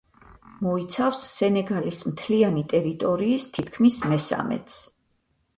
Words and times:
მოიცავს 0.67 1.19
სენეგალის 1.33 2.01
მთლიანი 2.13 2.65
ტერიტორიის 2.73 3.47
თითქმის 3.59 4.03
მესამედს. 4.15 4.85